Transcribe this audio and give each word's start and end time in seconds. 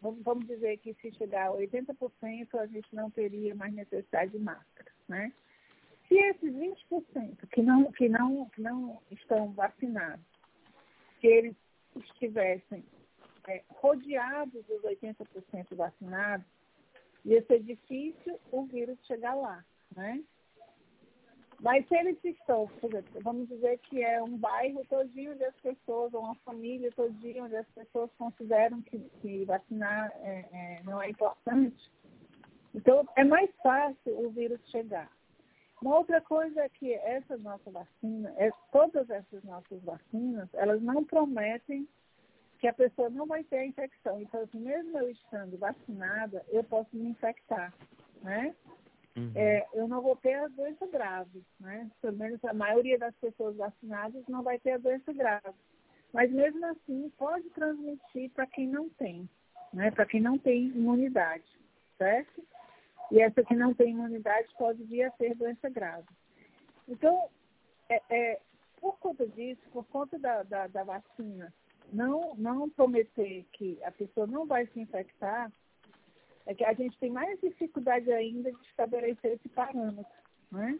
vamos 0.00 0.46
dizer 0.46 0.78
que 0.78 0.94
se 0.94 1.12
chegar 1.12 1.48
a 1.48 1.52
80%, 1.52 2.54
a 2.58 2.66
gente 2.66 2.94
não 2.94 3.10
teria 3.10 3.54
mais 3.54 3.72
necessidade 3.72 4.32
de 4.32 4.38
máscara, 4.38 4.90
né? 5.08 5.32
Se 6.08 6.14
esses 6.14 6.52
20% 6.52 7.46
que 7.48 7.62
não, 7.62 7.90
que 7.92 8.08
não, 8.08 8.48
que 8.50 8.60
não 8.60 9.02
estão 9.10 9.52
vacinados, 9.52 10.24
se 11.20 11.26
eles 11.26 11.56
estivessem 11.96 12.84
é, 13.48 13.62
rodeados 13.68 14.64
dos 14.66 14.82
80% 14.82 15.74
vacinados, 15.74 16.46
ia 17.24 17.44
ser 17.46 17.62
difícil 17.62 18.38
o 18.52 18.66
vírus 18.66 18.98
chegar 19.06 19.34
lá, 19.34 19.64
né? 19.96 20.22
Mas 21.60 21.86
se 21.88 21.94
eles 21.96 22.16
estão, 22.24 22.68
exemplo, 22.82 23.20
vamos 23.22 23.48
dizer 23.48 23.78
que 23.78 24.02
é 24.02 24.22
um 24.22 24.36
bairro 24.36 24.84
todinho 24.86 25.32
onde 25.32 25.44
as 25.44 25.54
pessoas, 25.56 26.12
ou 26.12 26.22
uma 26.22 26.34
família 26.36 26.90
todinho 26.92 27.44
onde 27.44 27.56
as 27.56 27.66
pessoas 27.68 28.10
consideram 28.18 28.82
que, 28.82 28.98
que 29.20 29.44
vacinar 29.44 30.12
é, 30.22 30.44
é, 30.52 30.82
não 30.84 31.00
é 31.00 31.10
importante, 31.10 31.90
então 32.74 33.06
é 33.16 33.24
mais 33.24 33.50
fácil 33.62 34.26
o 34.26 34.30
vírus 34.30 34.60
chegar. 34.70 35.10
Uma 35.80 35.98
outra 35.98 36.20
coisa 36.20 36.62
é 36.62 36.68
que 36.68 36.94
essa 36.94 37.36
nossa 37.38 37.70
vacina, 37.70 38.32
é, 38.36 38.50
todas 38.72 39.08
essas 39.10 39.42
nossas 39.44 39.82
vacinas, 39.82 40.48
elas 40.54 40.80
não 40.82 41.04
prometem 41.04 41.86
que 42.58 42.66
a 42.66 42.72
pessoa 42.72 43.10
não 43.10 43.26
vai 43.26 43.44
ter 43.44 43.58
a 43.58 43.66
infecção. 43.66 44.20
Então, 44.22 44.40
assim, 44.40 44.58
mesmo 44.58 44.98
eu 44.98 45.10
estando 45.10 45.58
vacinada, 45.58 46.42
eu 46.48 46.64
posso 46.64 46.88
me 46.96 47.10
infectar, 47.10 47.74
né? 48.22 48.54
Uhum. 49.16 49.32
É, 49.34 49.66
eu 49.74 49.86
não 49.86 50.02
vou 50.02 50.16
ter 50.16 50.34
a 50.34 50.48
doença 50.48 50.86
grave, 50.86 51.42
né? 51.60 51.90
Pelo 52.00 52.16
menos 52.16 52.44
a 52.44 52.52
maioria 52.52 52.98
das 52.98 53.14
pessoas 53.16 53.56
vacinadas 53.56 54.24
não 54.28 54.42
vai 54.42 54.58
ter 54.58 54.72
a 54.72 54.78
doença 54.78 55.12
grave. 55.12 55.54
Mas 56.12 56.30
mesmo 56.30 56.64
assim, 56.66 57.12
pode 57.16 57.48
transmitir 57.50 58.30
para 58.30 58.46
quem 58.46 58.68
não 58.68 58.88
tem, 58.90 59.28
né? 59.72 59.90
Para 59.90 60.06
quem 60.06 60.20
não 60.20 60.38
tem 60.38 60.66
imunidade, 60.68 61.44
certo? 61.96 62.42
E 63.10 63.20
essa 63.20 63.42
que 63.44 63.54
não 63.54 63.74
tem 63.74 63.90
imunidade 63.90 64.48
pode 64.58 64.82
vir 64.84 65.04
a 65.04 65.10
ter 65.12 65.34
doença 65.34 65.68
grave. 65.68 66.08
Então, 66.88 67.28
é, 67.88 68.02
é, 68.10 68.40
por 68.80 68.98
conta 68.98 69.26
disso, 69.28 69.62
por 69.72 69.84
conta 69.86 70.18
da, 70.18 70.42
da, 70.42 70.66
da 70.66 70.84
vacina 70.84 71.52
não, 71.92 72.34
não 72.36 72.68
prometer 72.70 73.44
que 73.52 73.78
a 73.84 73.90
pessoa 73.90 74.26
não 74.26 74.46
vai 74.46 74.66
se 74.66 74.80
infectar, 74.80 75.52
é 76.46 76.54
que 76.54 76.64
a 76.64 76.72
gente 76.74 76.98
tem 76.98 77.10
mais 77.10 77.40
dificuldade 77.40 78.10
ainda 78.12 78.52
de 78.52 78.60
estabelecer 78.66 79.32
esse 79.32 79.48
parâmetro. 79.48 80.04
Né? 80.52 80.78